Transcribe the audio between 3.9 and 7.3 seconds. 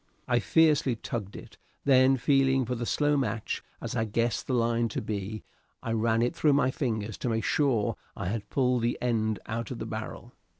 I guessed the line to be, I ran it through my fingers to